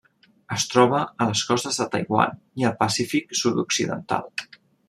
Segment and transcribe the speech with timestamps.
[0.55, 4.31] Es troba a les costes de Taiwan i al Pacífic sud-occidental.